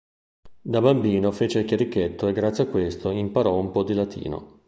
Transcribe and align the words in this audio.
Da 0.63 0.81
bambino 0.81 1.29
fece 1.31 1.59
il 1.59 1.65
chierichetto 1.65 2.25
e 2.27 2.33
grazie 2.33 2.63
a 2.63 2.67
questo 2.67 3.11
imparò 3.11 3.55
un 3.59 3.69
po' 3.69 3.83
di 3.83 3.93
latino. 3.93 4.59